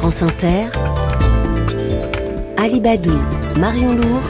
France 0.00 0.22
Inter, 0.22 0.70
Alibadou, 2.56 3.18
Marion 3.58 3.92
Lourd, 3.96 4.22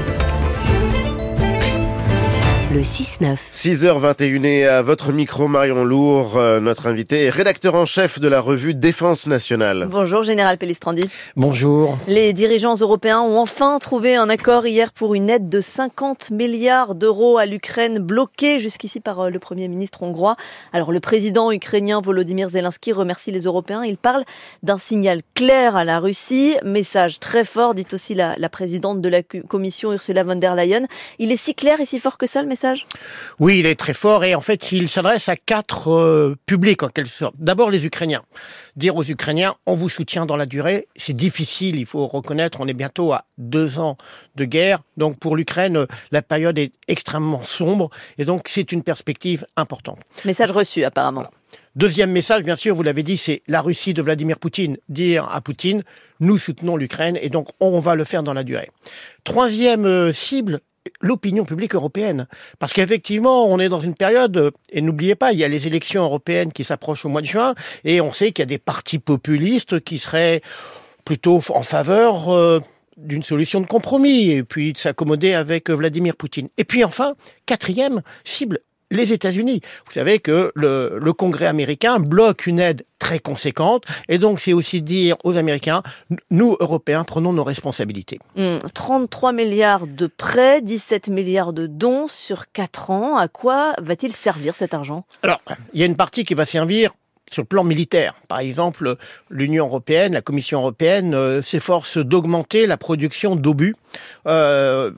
le 2.72 2.82
6-9. 2.82 3.36
6h21 3.52 4.44
et 4.44 4.64
à 4.64 4.80
votre 4.82 5.10
micro 5.10 5.48
Marion 5.48 5.82
Lourd, 5.84 6.36
euh, 6.36 6.60
notre 6.60 6.86
invité 6.86 7.24
est 7.24 7.30
rédacteur 7.30 7.74
en 7.74 7.84
chef 7.84 8.20
de 8.20 8.28
la 8.28 8.40
revue 8.40 8.74
Défense 8.74 9.26
nationale. 9.26 9.88
Bonjour 9.90 10.22
Général 10.22 10.56
Pellistrandi. 10.56 11.10
Bonjour. 11.34 11.98
Les 12.06 12.32
dirigeants 12.32 12.76
européens 12.76 13.22
ont 13.22 13.40
enfin 13.40 13.80
trouvé 13.80 14.14
un 14.14 14.28
accord 14.28 14.68
hier 14.68 14.92
pour 14.92 15.14
une 15.14 15.30
aide 15.30 15.48
de 15.48 15.60
50 15.60 16.30
milliards 16.30 16.94
d'euros 16.94 17.38
à 17.38 17.46
l'Ukraine 17.46 17.98
bloquée 17.98 18.60
jusqu'ici 18.60 19.00
par 19.00 19.18
euh, 19.18 19.30
le 19.30 19.40
Premier 19.40 19.66
ministre 19.66 20.04
hongrois. 20.04 20.36
Alors 20.72 20.92
le 20.92 21.00
président 21.00 21.50
ukrainien 21.50 22.00
Volodymyr 22.00 22.50
Zelensky 22.50 22.92
remercie 22.92 23.32
les 23.32 23.42
Européens. 23.42 23.82
Il 23.84 23.96
parle 23.96 24.22
d'un 24.62 24.78
signal 24.78 25.22
clair 25.34 25.74
à 25.74 25.82
la 25.82 25.98
Russie, 25.98 26.54
message 26.62 27.18
très 27.18 27.44
fort, 27.44 27.74
dit 27.74 27.86
aussi 27.92 28.14
la, 28.14 28.36
la 28.38 28.48
présidente 28.48 29.00
de 29.00 29.08
la 29.08 29.22
Commission 29.24 29.92
Ursula 29.92 30.22
von 30.22 30.36
der 30.36 30.54
Leyen. 30.54 30.86
Il 31.18 31.32
est 31.32 31.36
si 31.36 31.56
clair 31.56 31.80
et 31.80 31.84
si 31.84 31.98
fort 31.98 32.16
que 32.16 32.26
ça 32.26 32.42
le 32.42 32.46
message 32.46 32.59
oui, 33.38 33.60
il 33.60 33.66
est 33.66 33.78
très 33.78 33.94
fort 33.94 34.24
et 34.24 34.34
en 34.34 34.40
fait, 34.40 34.72
il 34.72 34.88
s'adresse 34.88 35.28
à 35.28 35.36
quatre 35.36 35.90
euh, 35.90 36.36
publics 36.46 36.82
en 36.82 36.88
quelque 36.88 37.10
sorte. 37.10 37.34
D'abord 37.38 37.70
les 37.70 37.86
Ukrainiens. 37.86 38.22
Dire 38.76 38.96
aux 38.96 39.04
Ukrainiens, 39.04 39.54
on 39.66 39.74
vous 39.74 39.88
soutient 39.88 40.26
dans 40.26 40.36
la 40.36 40.46
durée, 40.46 40.86
c'est 40.96 41.12
difficile, 41.12 41.78
il 41.78 41.86
faut 41.86 42.06
reconnaître, 42.06 42.58
on 42.60 42.68
est 42.68 42.74
bientôt 42.74 43.12
à 43.12 43.24
deux 43.38 43.78
ans 43.78 43.96
de 44.36 44.44
guerre. 44.44 44.80
Donc 44.96 45.18
pour 45.18 45.36
l'Ukraine, 45.36 45.86
la 46.12 46.22
période 46.22 46.58
est 46.58 46.72
extrêmement 46.88 47.42
sombre 47.42 47.90
et 48.18 48.24
donc 48.24 48.48
c'est 48.48 48.72
une 48.72 48.82
perspective 48.82 49.46
importante. 49.56 49.98
Message 50.24 50.50
reçu 50.50 50.84
apparemment. 50.84 51.26
Deuxième 51.76 52.10
message, 52.10 52.42
bien 52.42 52.56
sûr, 52.56 52.74
vous 52.74 52.82
l'avez 52.82 53.02
dit, 53.02 53.16
c'est 53.16 53.42
la 53.46 53.60
Russie 53.60 53.94
de 53.94 54.02
Vladimir 54.02 54.38
Poutine. 54.38 54.76
Dire 54.88 55.28
à 55.30 55.40
Poutine, 55.40 55.84
nous 56.18 56.36
soutenons 56.36 56.76
l'Ukraine 56.76 57.16
et 57.20 57.28
donc 57.28 57.48
on 57.60 57.78
va 57.80 57.94
le 57.94 58.04
faire 58.04 58.22
dans 58.22 58.34
la 58.34 58.42
durée. 58.42 58.70
Troisième 59.24 59.84
euh, 59.84 60.12
cible, 60.12 60.60
l'opinion 61.00 61.44
publique 61.44 61.74
européenne. 61.74 62.26
Parce 62.58 62.72
qu'effectivement, 62.72 63.46
on 63.46 63.58
est 63.58 63.68
dans 63.68 63.80
une 63.80 63.94
période, 63.94 64.52
et 64.70 64.80
n'oubliez 64.80 65.14
pas, 65.14 65.32
il 65.32 65.38
y 65.38 65.44
a 65.44 65.48
les 65.48 65.66
élections 65.66 66.02
européennes 66.02 66.52
qui 66.52 66.64
s'approchent 66.64 67.04
au 67.04 67.08
mois 67.08 67.20
de 67.20 67.26
juin, 67.26 67.54
et 67.84 68.00
on 68.00 68.12
sait 68.12 68.32
qu'il 68.32 68.42
y 68.42 68.44
a 68.44 68.46
des 68.46 68.58
partis 68.58 68.98
populistes 68.98 69.80
qui 69.80 69.98
seraient 69.98 70.40
plutôt 71.04 71.40
en 71.50 71.62
faveur 71.62 72.28
euh, 72.28 72.60
d'une 72.96 73.22
solution 73.22 73.60
de 73.60 73.66
compromis, 73.66 74.30
et 74.30 74.42
puis 74.42 74.72
de 74.72 74.78
s'accommoder 74.78 75.34
avec 75.34 75.70
Vladimir 75.70 76.16
Poutine. 76.16 76.48
Et 76.58 76.64
puis 76.64 76.84
enfin, 76.84 77.14
quatrième 77.46 78.02
cible, 78.24 78.60
les 78.90 79.12
États-Unis. 79.12 79.60
Vous 79.86 79.92
savez 79.92 80.18
que 80.18 80.52
le, 80.54 80.98
le, 81.00 81.12
Congrès 81.12 81.46
américain 81.46 81.98
bloque 81.98 82.46
une 82.46 82.58
aide 82.58 82.84
très 82.98 83.18
conséquente, 83.18 83.84
et 84.08 84.18
donc 84.18 84.40
c'est 84.40 84.52
aussi 84.52 84.82
dire 84.82 85.16
aux 85.24 85.36
Américains, 85.36 85.82
nous, 86.30 86.56
Européens, 86.60 87.04
prenons 87.04 87.32
nos 87.32 87.44
responsabilités. 87.44 88.18
33 88.74 89.32
hmm, 89.32 89.36
milliards 89.36 89.86
de 89.86 90.06
prêts, 90.06 90.60
17 90.60 91.08
milliards 91.08 91.52
de 91.52 91.66
dons 91.66 92.08
sur 92.08 92.52
4 92.52 92.90
ans. 92.90 93.16
À 93.16 93.28
quoi 93.28 93.74
va-t-il 93.80 94.14
servir 94.14 94.54
cet 94.54 94.74
argent? 94.74 95.04
Alors, 95.22 95.40
il 95.72 95.80
y 95.80 95.82
a 95.82 95.86
une 95.86 95.96
partie 95.96 96.24
qui 96.24 96.34
va 96.34 96.44
servir 96.44 96.92
sur 97.30 97.42
le 97.42 97.46
plan 97.46 97.64
militaire. 97.64 98.14
Par 98.28 98.40
exemple, 98.40 98.96
l'Union 99.30 99.66
européenne, 99.66 100.12
la 100.12 100.22
Commission 100.22 100.60
européenne 100.60 101.14
euh, 101.14 101.42
s'efforce 101.42 101.98
d'augmenter 101.98 102.66
la 102.66 102.76
production 102.76 103.36
d'obus. 103.36 103.74
Euh, 104.26 104.90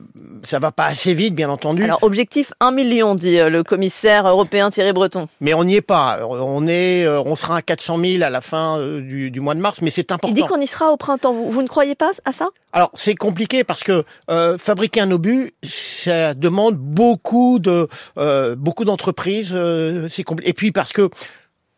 ça 0.43 0.59
va 0.59 0.71
pas 0.71 0.85
assez 0.85 1.13
vite, 1.13 1.35
bien 1.35 1.49
entendu. 1.49 1.83
Alors, 1.83 2.03
objectif 2.03 2.53
1 2.59 2.71
million, 2.71 3.15
dit 3.15 3.39
euh, 3.39 3.49
le 3.49 3.63
commissaire 3.63 4.27
européen 4.27 4.69
Thierry 4.69 4.93
Breton. 4.93 5.27
Mais 5.39 5.53
on 5.53 5.63
n'y 5.63 5.75
est 5.75 5.81
pas. 5.81 6.19
On 6.27 6.67
est, 6.67 7.05
euh, 7.05 7.21
on 7.25 7.35
sera 7.35 7.57
à 7.57 7.61
400 7.61 7.99
000 8.03 8.23
à 8.23 8.29
la 8.29 8.41
fin 8.41 8.77
du, 8.99 9.31
du 9.31 9.39
mois 9.39 9.55
de 9.55 9.59
mars, 9.59 9.81
mais 9.81 9.89
c'est 9.89 10.11
important. 10.11 10.33
Il 10.35 10.41
dit 10.41 10.47
qu'on 10.47 10.59
y 10.59 10.67
sera 10.67 10.91
au 10.91 10.97
printemps. 10.97 11.33
Vous, 11.33 11.49
vous 11.49 11.61
ne 11.61 11.67
croyez 11.67 11.95
pas 11.95 12.11
à 12.25 12.33
ça? 12.33 12.49
Alors, 12.73 12.91
c'est 12.93 13.15
compliqué 13.15 13.63
parce 13.63 13.83
que 13.83 14.03
fabriquer 14.57 15.01
un 15.01 15.11
obus, 15.11 15.53
ça 15.63 16.33
demande 16.33 16.75
beaucoup 16.75 17.59
de, 17.59 17.87
beaucoup 18.55 18.85
d'entreprises. 18.85 19.55
c'est 20.09 20.25
Et 20.43 20.53
puis 20.53 20.71
parce 20.71 20.91
que 20.91 21.09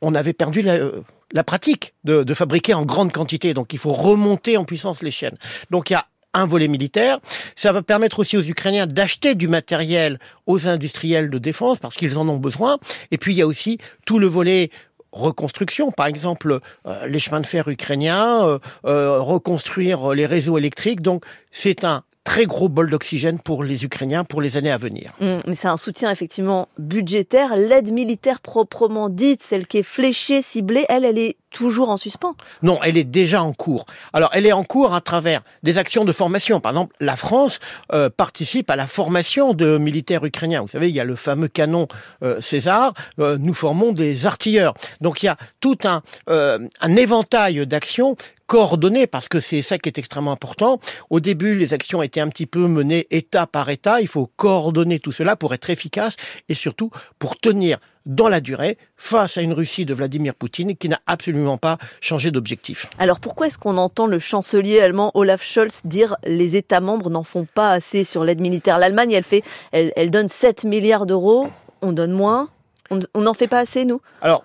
on 0.02 0.16
avait 0.16 0.34
perdu 0.34 0.62
la, 0.62 1.44
pratique 1.44 1.94
de, 2.04 2.34
fabriquer 2.34 2.74
en 2.74 2.86
grande 2.86 3.12
quantité. 3.12 3.54
Donc 3.54 3.74
il 3.74 3.80
faut 3.80 3.94
remonter 3.94 4.58
en 4.58 4.66
puissance 4.66 5.02
les 5.02 5.12
chaînes. 5.12 5.38
Donc 5.72 5.90
il 5.90 5.94
y 5.94 5.96
a 5.96 6.06
un 6.34 6.46
volet 6.46 6.68
militaire. 6.68 7.20
Ça 7.56 7.72
va 7.72 7.82
permettre 7.82 8.20
aussi 8.20 8.38
aux 8.38 8.44
Ukrainiens 8.44 8.88
d'acheter 8.88 9.36
du 9.36 9.48
matériel 9.48 10.20
aux 10.46 10.68
industriels 10.68 11.30
de 11.30 11.38
défense 11.38 11.80
parce 11.80 11.96
qu'ils 11.96 12.18
en 12.18 12.28
ont 12.28 12.38
besoin. 12.38 12.78
Et 13.12 13.18
puis 13.18 13.34
il 13.34 13.38
y 13.38 13.42
a 13.42 13.48
aussi 13.48 13.78
tout 14.06 14.20
le 14.20 14.28
volet 14.28 14.70
reconstruction, 15.16 15.92
par 15.92 16.08
exemple 16.08 16.60
euh, 16.86 17.08
les 17.08 17.20
chemins 17.20 17.40
de 17.40 17.48
fer 17.48 17.68
ukrainiens, 17.70 18.46
euh, 18.46 18.60
euh, 18.86 19.20
reconstruire 19.22 20.14
les 20.14 20.26
réseaux 20.26 20.58
électriques. 20.58 21.02
Donc 21.02 21.24
c'est 21.52 21.84
un 21.86 22.04
très 22.26 22.46
gros 22.46 22.68
bol 22.68 22.90
d'oxygène 22.90 23.40
pour 23.40 23.64
les 23.64 23.86
Ukrainiens 23.86 24.26
pour 24.26 24.42
les 24.42 24.58
années 24.58 24.72
à 24.72 24.78
venir. 24.78 25.14
Mmh, 25.22 25.38
mais 25.48 25.56
c'est 25.56 25.70
un 25.70 25.78
soutien 25.78 26.12
effectivement 26.12 26.68
budgétaire. 26.78 27.56
L'aide 27.56 27.94
militaire 27.94 28.42
proprement 28.42 29.08
dite, 29.08 29.42
celle 29.42 29.68
qui 29.68 29.78
est 29.78 29.84
fléchée, 29.84 30.42
ciblée, 30.42 30.86
elle, 30.90 31.06
elle 31.06 31.18
est 31.18 31.38
toujours 31.56 31.90
en 31.90 31.96
suspens 31.96 32.36
Non, 32.64 32.80
elle 32.84 32.98
est 32.98 33.06
déjà 33.06 33.42
en 33.42 33.54
cours. 33.54 33.86
Alors, 34.12 34.30
elle 34.34 34.46
est 34.46 34.52
en 34.52 34.66
cours 34.66 34.94
à 34.94 35.00
travers 35.00 35.42
des 35.64 35.78
actions 35.78 36.04
de 36.04 36.12
formation. 36.12 36.60
Par 36.60 36.74
exemple, 36.74 36.96
la 37.00 37.16
France 37.16 37.60
euh, 37.94 38.10
participe 38.10 38.70
à 38.70 38.76
la 38.76 38.88
formation 38.88 39.54
de 39.54 39.78
militaires 39.78 40.26
ukrainiens. 40.26 40.62
Vous 40.62 40.68
savez, 40.68 40.90
il 40.90 40.96
y 40.96 41.00
a 41.00 41.06
le 41.06 41.16
fameux 41.16 41.48
canon 41.48 41.88
euh, 42.24 42.42
César. 42.42 42.94
Euh, 43.20 43.38
nous 43.40 43.54
formons 43.54 43.94
des 43.94 44.26
artilleurs. 44.26 44.74
Donc, 45.00 45.24
il 45.24 45.28
y 45.28 45.30
a 45.30 45.38
tout 45.62 45.78
un, 45.86 46.02
un 46.28 46.96
éventail 46.98 47.66
d'actions 47.66 48.18
coordonnées 48.48 49.08
parce 49.08 49.28
que 49.30 49.40
c'est 49.40 49.62
ça 49.62 49.78
qui 49.78 49.88
est 49.90 49.98
extrêmement 49.98 50.34
important. 50.34 50.80
Au 51.10 51.22
début, 51.22 51.56
les 51.56 51.74
actions 51.74 52.04
étaient 52.04 52.20
un 52.20 52.30
petit 52.30 52.46
peu 52.46 52.68
menées 52.68 53.08
état 53.12 53.48
par 53.48 53.70
état. 53.70 54.02
Il 54.02 54.08
faut 54.08 54.30
coordonner 54.36 55.00
tout 55.00 55.14
cela 55.14 55.38
pour 55.38 55.54
être 55.54 55.70
efficace 55.70 56.18
et 56.50 56.54
surtout 56.54 56.92
pour 57.18 57.38
tenir 57.38 57.80
dans 58.06 58.30
la 58.30 58.40
durée 58.40 58.78
face 58.98 59.38
à 59.38 59.42
une 59.42 59.54
Russie 59.54 59.86
de 59.86 59.94
Vladimir 59.94 60.36
Poutine 60.36 60.76
qui 60.76 60.90
n'a 60.90 61.00
absolument 61.08 61.58
pas 61.58 61.78
changé 62.02 62.32
d'objectif. 62.32 62.88
Alors 63.00 63.20
pourquoi 63.20 63.48
est-ce 63.48 63.58
qu'on 63.58 63.78
entend 63.78 64.08
le 64.08 64.20
chancelier 64.20 64.80
allemand 64.80 65.12
Olaf 65.14 65.44
Scholz 65.44 65.82
dire 65.86 66.16
les 66.26 66.56
États 66.56 66.82
membres 66.82 67.10
n'en 67.10 67.24
font 67.24 67.46
pas 67.46 67.72
assez 67.72 68.04
sur 68.04 68.24
l'aide 68.24 68.42
militaire 68.42 68.80
L'Allemagne, 68.80 69.12
elle 69.12 69.24
fait, 69.24 69.44
elle, 69.72 70.10
donne 70.10 70.30
7 70.30 70.64
milliards 70.66 71.06
d'euros, 71.06 71.50
on 71.82 71.92
donne 71.92 72.12
moins, 72.12 72.50
on 72.90 73.22
n'en 73.22 73.34
fait 73.34 73.48
pas 73.48 73.60
assez 73.60 73.86
nous? 73.86 74.02
Alors 74.22 74.44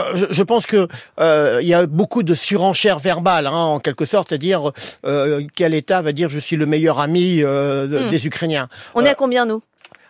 euh, 0.00 0.26
je, 0.30 0.42
pense 0.42 0.66
que 0.66 0.88
euh, 1.20 1.58
il 1.62 1.68
y 1.68 1.74
a 1.74 1.86
beaucoup 1.86 2.22
de 2.22 2.34
surenchère 2.34 2.98
verbale, 2.98 3.46
hein, 3.46 3.52
en 3.52 3.80
quelque 3.80 4.04
sorte, 4.04 4.28
c'est-à-dire 4.28 4.72
euh, 5.04 5.42
quel 5.54 5.74
État 5.74 6.02
va 6.02 6.12
dire 6.12 6.28
je 6.28 6.38
suis 6.38 6.56
le 6.56 6.66
meilleur 6.66 6.98
ami 7.00 7.42
hmm. 7.42 8.08
des 8.08 8.26
Ukrainiens. 8.26 8.68
On 8.94 9.04
est 9.04 9.10
à 9.10 9.14
combien 9.14 9.46
nous? 9.46 9.62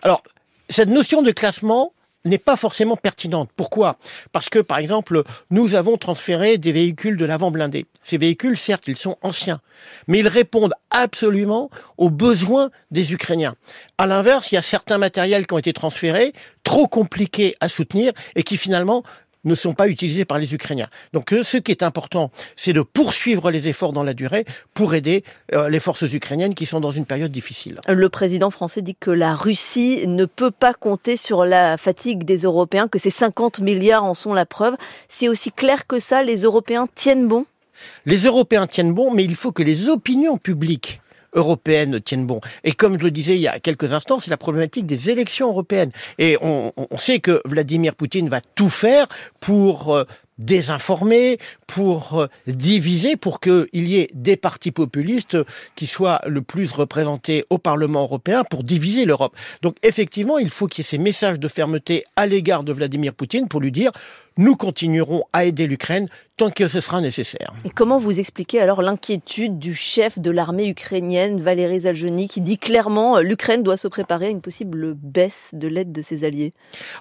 Alors 0.03 0.23
cette 0.69 0.89
notion 0.89 1.23
de 1.23 1.31
classement, 1.33 1.93
n'est 2.25 2.39
pas 2.39 2.57
forcément 2.57 2.97
pertinente. 2.97 3.51
Pourquoi? 3.57 3.97
Parce 4.33 4.49
que, 4.49 4.59
par 4.59 4.79
exemple, 4.79 5.23
nous 5.51 5.75
avons 5.75 5.97
transféré 5.97 6.59
des 6.59 6.73
véhicules 6.73 7.17
de 7.17 7.25
l'avant 7.25 7.51
blindé. 7.51 7.87
Ces 8.03 8.19
véhicules, 8.19 8.57
certes, 8.57 8.85
ils 8.89 8.97
sont 8.97 9.17
anciens, 9.23 9.61
mais 10.07 10.19
ils 10.19 10.29
répondent 10.29 10.75
absolument 10.91 11.71
aux 11.97 12.11
besoins 12.11 12.71
des 12.91 13.13
Ukrainiens. 13.13 13.55
À 13.99 14.07
l'inverse, 14.07 14.53
il 14.53 14.57
y 14.57 14.59
a 14.59 14.63
certains 14.63 14.99
matériels 14.99 15.47
qui 15.47 15.55
ont 15.55 15.59
été 15.59 15.73
transférés, 15.73 16.33
trop 16.63 16.89
compliqués 16.89 17.57
à 17.61 17.69
soutenir, 17.69 18.13
et 18.35 18.43
qui 18.43 18.57
finalement 18.57 19.03
ne 19.45 19.55
sont 19.55 19.75
pas 19.75 19.89
utilisés 19.89 20.25
par 20.25 20.39
les 20.39 20.55
Ukrainiens. 20.55 20.89
Donc 21.13 21.33
euh, 21.33 21.43
ce 21.43 21.57
qui 21.57 21.71
est 21.73 21.83
important, 21.83 22.31
c'est 22.57 22.73
de 22.73 22.83
poursuivre 22.83 23.51
les 23.51 23.69
efforts 23.69 23.93
dans 23.93 24.03
la 24.03 24.15
durée 24.15 24.45
pour 24.75 24.95
aider 24.95 25.25
euh, 25.55 25.69
les 25.69 25.81
forces 25.81 26.03
ukrainiennes 26.03 26.55
qui 26.55 26.67
sont 26.67 26.81
dans 26.81 26.93
une 26.93 27.07
période 27.07 27.33
difficile. 27.33 27.81
Le 27.89 28.09
président 28.09 28.51
français 28.51 28.83
dit 28.83 28.97
que 28.99 29.11
la 29.11 29.35
Russie 29.35 30.07
ne 30.07 30.25
peut 30.25 30.51
pas 30.51 30.75
compter 30.75 31.17
sur 31.17 31.45
la 31.45 31.77
fatigue 31.77 32.25
des 32.25 32.39
Européens, 32.39 32.89
que 32.89 32.99
ces 32.99 33.11
50 33.11 33.61
milliards 33.61 34.05
en 34.05 34.15
sont 34.15 34.35
la 34.35 34.47
preuve. 34.47 34.77
C'est 35.09 35.29
aussi 35.29 35.53
clair 35.53 35.87
que 35.87 35.99
ça, 35.99 36.23
les 36.23 36.43
Européens 36.43 36.87
tiennent 36.95 37.29
bon? 37.29 37.47
Les 38.05 38.25
Européens 38.25 38.67
tiennent 38.67 38.93
bon, 38.93 39.11
mais 39.11 39.25
il 39.25 39.35
faut 39.35 39.53
que 39.53 39.63
les 39.63 39.89
opinions 39.89 40.37
publiques 40.37 41.01
européennes 41.33 42.01
tiennent 42.01 42.27
bon. 42.27 42.41
Et 42.65 42.73
comme 42.73 42.99
je 42.99 43.05
le 43.05 43.11
disais 43.11 43.35
il 43.35 43.41
y 43.41 43.49
a 43.49 43.59
quelques 43.61 43.93
instants, 43.93 44.21
c'est 44.21 44.31
la 44.31 44.37
problématique 44.37 44.87
des 44.87 45.11
élections 45.11 45.49
européennes. 45.49 45.91
Et 46.19 46.37
on, 46.41 46.73
on, 46.77 46.97
sait 46.97 47.21
que 47.21 47.41
Vladimir 47.45 47.95
Poutine 47.95 48.29
va 48.29 48.41
tout 48.41 48.71
faire 48.71 49.07
pour 49.41 49.95
euh, 49.95 50.05
désinformer, 50.41 51.39
pour 51.67 52.19
euh, 52.19 52.27
diviser, 52.47 53.17
pour 53.17 53.39
qu'il 53.41 53.67
y 53.73 53.97
ait 53.99 54.11
des 54.15 54.37
partis 54.37 54.73
populistes 54.73 55.37
qui 55.77 55.87
soient 55.87 56.21
le 56.27 56.43
plus 56.43 56.73
représentés 56.73 57.45
au 57.51 57.59
Parlement 57.59 58.03
européen 58.03 58.43
pour 58.43 58.65
diviser 58.65 59.05
l'Europe. 59.05 59.37
Donc 59.63 59.77
effectivement, 59.83 60.39
il 60.39 60.51
faut 60.51 60.67
qu'il 60.67 60.83
y 60.83 60.87
ait 60.87 60.91
ces 60.91 60.99
messages 60.99 61.39
de 61.39 61.49
fermeté 61.49 62.05
à 62.17 62.27
l'égard 62.27 62.65
de 62.65 62.73
Vladimir 62.73 63.15
Poutine 63.15 63.47
pour 63.47 63.61
lui 63.61 63.71
dire 63.71 63.93
nous 64.37 64.57
continuerons 64.57 65.25
à 65.33 65.45
aider 65.45 65.67
l'Ukraine 65.67 66.09
tant 66.39 66.51
que 66.51 66.67
ce 66.67 66.81
sera 66.81 67.03
nécessaire. 67.03 67.53
Et 67.67 67.71
comment 67.71 67.99
vous 67.99 68.19
expliquez 68.19 68.59
alors 68.61 68.81
l'inquiétude 68.81 69.59
du 69.59 69.75
chef 69.75 70.19
de 70.19 70.31
l'armée 70.31 70.69
ukrainienne, 70.69 71.43
Valéry 71.43 71.81
Zalzhny, 71.81 72.29
qui 72.29 72.41
dit 72.41 72.57
clairement 72.57 73.19
euh, 73.19 73.21
l'Ukraine 73.21 73.63
doit 73.63 73.77
se 73.77 73.89
préparer 73.89 74.27
à 74.27 74.31
une 74.31 74.41
possible 74.41 74.95
baisse 74.95 75.51
de 75.53 75.69
l'aide 75.69 75.93
de 75.93 76.01
ses 76.01 76.25
alliés? 76.25 76.55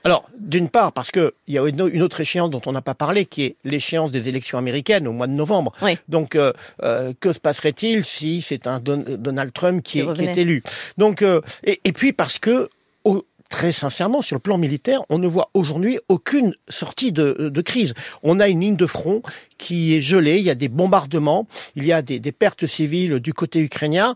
Alors, 0.04 0.30
d'une 0.38 0.68
part, 0.68 0.92
parce 0.92 1.12
qu'il 1.12 1.32
y 1.48 1.58
a 1.58 1.66
une 1.66 2.02
autre 2.02 2.20
échéance 2.20 2.50
dont 2.50 2.62
on 2.66 2.74
n'a 2.74 2.82
pas 2.82 2.96
parlé, 2.96 3.26
qui 3.30 3.44
est 3.44 3.56
l'échéance 3.64 4.12
des 4.12 4.28
élections 4.30 4.58
américaines 4.58 5.08
au 5.08 5.14
mois 5.14 5.28
de 5.28 5.34
novembre. 5.34 5.72
Oui. 5.82 5.98
Donc, 6.08 6.36
euh, 6.36 6.52
euh, 6.84 7.14
que 7.20 7.32
se 7.34 7.40
passerait-il 7.40 8.04
si 8.06 8.42
c'est 8.42 8.68
un 8.68 8.80
Don- 8.80 9.04
Donald 9.08 9.54
Trump 9.54 9.84
qui, 9.84 10.00
est, 10.00 10.02
qui 10.04 10.08
revenait. 10.08 10.32
est 10.32 10.38
élu? 10.38 10.64
Donc, 10.98 11.22
euh, 11.22 11.42
et, 11.64 11.80
et 11.86 11.92
puis 11.94 12.14
parce 12.14 12.40
que 12.40 12.70
au- 13.04 13.26
Très 13.52 13.72
sincèrement, 13.72 14.22
sur 14.22 14.36
le 14.36 14.40
plan 14.40 14.60
militaire, 14.60 15.02
on 15.10 15.18
ne 15.18 15.26
voit 15.28 15.50
aujourd'hui 15.56 15.98
aucune 16.08 16.54
sortie 16.68 17.12
de, 17.12 17.50
de 17.52 17.62
crise. 17.62 17.96
On 18.22 18.40
a 18.40 18.48
une 18.48 18.60
ligne 18.60 18.76
de 18.76 18.86
front 18.86 19.24
qui 19.58 19.96
est 19.96 20.04
gelée, 20.04 20.38
il 20.38 20.44
y 20.44 20.52
a 20.52 20.56
des 20.56 20.68
bombardements, 20.68 21.48
il 21.76 21.84
y 21.84 21.92
a 21.92 22.04
des, 22.04 22.20
des 22.20 22.32
pertes 22.32 22.68
civiles 22.68 23.20
du 23.20 23.34
côté 23.34 23.60
ukrainien. 23.60 24.14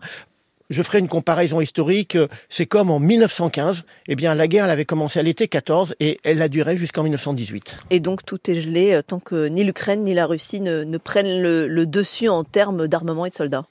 Je 0.74 0.82
ferai 0.82 0.98
une 0.98 1.06
comparaison 1.06 1.60
historique. 1.60 2.18
C'est 2.48 2.66
comme 2.66 2.90
en 2.90 2.98
1915. 2.98 3.84
Eh 4.08 4.16
bien, 4.16 4.34
la 4.34 4.48
guerre, 4.48 4.64
elle 4.64 4.72
avait 4.72 4.84
commencé 4.84 5.20
à 5.20 5.22
l'été 5.22 5.46
14 5.46 5.94
et 6.00 6.18
elle 6.24 6.42
a 6.42 6.48
duré 6.48 6.76
jusqu'en 6.76 7.04
1918. 7.04 7.76
Et 7.90 8.00
donc 8.00 8.24
tout 8.26 8.40
est 8.50 8.60
gelé 8.60 8.92
euh, 8.92 9.02
tant 9.02 9.20
que 9.20 9.46
ni 9.46 9.62
l'Ukraine 9.62 10.02
ni 10.02 10.14
la 10.14 10.26
Russie 10.26 10.60
ne, 10.60 10.82
ne 10.82 10.98
prennent 10.98 11.40
le, 11.40 11.68
le 11.68 11.86
dessus 11.86 12.28
en 12.28 12.42
termes 12.42 12.88
d'armement 12.88 13.24
et 13.24 13.30
de 13.30 13.34
soldats. 13.34 13.66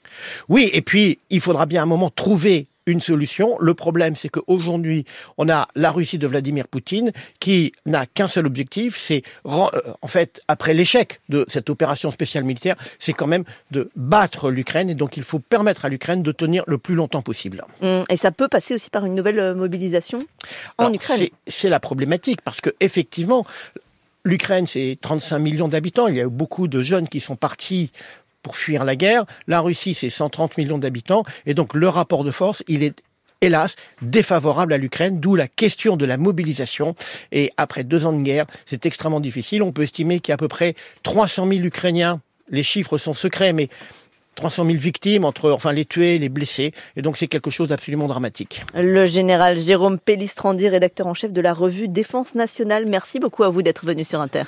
Oui, 0.48 0.70
et 0.72 0.80
puis 0.80 1.18
il 1.28 1.40
faudra 1.40 1.66
bien 1.66 1.80
à 1.80 1.82
un 1.82 1.86
moment 1.86 2.08
trouver 2.08 2.68
une 2.86 3.00
solution. 3.00 3.56
Le 3.60 3.74
problème, 3.74 4.14
c'est 4.14 4.28
qu'aujourd'hui, 4.28 5.04
on 5.38 5.48
a 5.48 5.68
la 5.74 5.90
Russie 5.90 6.18
de 6.18 6.26
Vladimir 6.26 6.68
Poutine 6.68 7.12
qui 7.40 7.72
n'a 7.86 8.06
qu'un 8.06 8.28
seul 8.28 8.46
objectif, 8.46 8.98
c'est 8.98 9.22
euh, 9.46 9.50
en 10.02 10.06
fait 10.08 10.42
après 10.48 10.74
l'échec 10.74 11.20
de 11.28 11.44
cette 11.48 11.70
opération 11.70 12.10
spéciale 12.10 12.44
militaire, 12.44 12.76
c'est 12.98 13.12
quand 13.12 13.26
même 13.26 13.44
de 13.70 13.90
battre 13.96 14.50
l'Ukraine 14.50 14.90
et 14.90 14.94
donc 14.94 15.16
il 15.16 15.22
faut 15.22 15.38
permettre 15.38 15.84
à 15.84 15.88
l'Ukraine 15.88 16.22
de 16.22 16.32
tenir 16.32 16.62
le 16.66 16.78
plus 16.78 16.94
longtemps 16.94 17.22
possible. 17.22 17.64
Hum, 17.82 18.04
Et 18.10 18.16
ça 18.16 18.30
peut 18.30 18.48
passer 18.48 18.74
aussi 18.74 18.90
par 18.90 19.06
une 19.06 19.14
nouvelle 19.14 19.38
euh, 19.40 19.54
mobilisation 19.54 20.18
en 20.78 20.84
Alors, 20.86 20.94
Ukraine. 20.94 21.18
c'est- 21.18 21.32
C'est 21.46 21.68
la 21.68 21.80
problématique 21.80 22.40
parce 22.42 22.60
que 22.60 22.70
effectivement, 22.80 23.46
l'Ukraine 24.24 24.66
c'est 24.66 24.98
35 25.00 25.38
millions 25.38 25.68
d'habitants. 25.68 26.06
Il 26.08 26.16
y 26.16 26.20
a 26.20 26.24
eu 26.24 26.28
beaucoup 26.28 26.68
de 26.68 26.82
jeunes 26.82 27.08
qui 27.08 27.20
sont 27.20 27.36
partis 27.36 27.90
pour 28.44 28.56
fuir 28.56 28.84
la 28.84 28.94
guerre. 28.94 29.24
La 29.48 29.60
Russie 29.60 29.94
c'est 29.94 30.10
130 30.10 30.56
millions 30.56 30.78
d'habitants 30.78 31.24
et 31.46 31.54
donc 31.54 31.74
le 31.74 31.88
rapport 31.88 32.22
de 32.22 32.30
force 32.30 32.62
il 32.68 32.84
est 32.84 33.02
hélas 33.40 33.74
défavorable 34.02 34.72
à 34.72 34.78
l'Ukraine, 34.78 35.20
d'où 35.20 35.34
la 35.34 35.48
question 35.48 35.96
de 35.96 36.04
la 36.04 36.16
mobilisation. 36.16 36.94
Et 37.32 37.50
après 37.56 37.84
deux 37.84 38.06
ans 38.06 38.12
de 38.12 38.22
guerre, 38.22 38.46
c'est 38.66 38.86
extrêmement 38.86 39.20
difficile. 39.20 39.62
On 39.62 39.72
peut 39.72 39.82
estimer 39.82 40.20
qu'il 40.20 40.30
y 40.30 40.32
a 40.32 40.34
à 40.34 40.38
peu 40.38 40.48
près 40.48 40.74
300 41.02 41.48
000 41.48 41.64
Ukrainiens. 41.64 42.20
Les 42.50 42.62
chiffres 42.62 42.98
sont 42.98 43.14
secrets, 43.14 43.52
mais 43.52 43.68
300 44.34 44.66
000 44.66 44.78
victimes 44.78 45.24
entre 45.24 45.50
enfin 45.50 45.72
les 45.72 45.84
tués, 45.84 46.18
les 46.18 46.28
blessés. 46.28 46.72
Et 46.96 47.02
donc 47.02 47.16
c'est 47.16 47.26
quelque 47.26 47.50
chose 47.50 47.68
d'absolument 47.68 48.08
dramatique. 48.08 48.62
Le 48.74 49.06
général 49.06 49.58
Jérôme 49.58 49.98
Pellistrandi, 49.98 50.68
rédacteur 50.68 51.06
en 51.06 51.14
chef 51.14 51.32
de 51.32 51.40
la 51.40 51.52
revue 51.54 51.88
Défense 51.88 52.34
nationale. 52.34 52.86
Merci 52.86 53.20
beaucoup 53.20 53.44
à 53.44 53.48
vous 53.48 53.62
d'être 53.62 53.86
venu 53.86 54.04
sur 54.04 54.20
Inter. 54.20 54.42